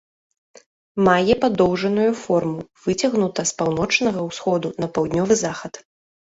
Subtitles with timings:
[1.07, 5.73] Мае падоўжаную форму, выцягнута з паўночнага ўсходу на паўднёвы захад.